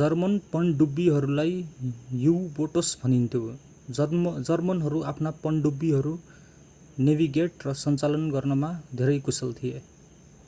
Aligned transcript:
German 0.00 0.34
पनडुब्बीहरूलाई 0.50 1.54
U boats 2.18 2.90
भनिन्थ्यो 3.00 3.40
जर्मनहरू 4.44 5.00
आफ्ना 5.12 5.32
पनडुब्बीहरू 5.40 6.12
नेभिगेट 7.00 7.66
र 7.66 7.74
सञ्चालन 7.80 8.30
गर्नमा 8.30 8.70
धेरै 8.94 9.18
कुशल 9.22 9.56
थिए 9.62 9.82